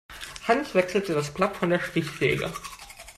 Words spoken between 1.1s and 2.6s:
das Blatt von der Stichsäge.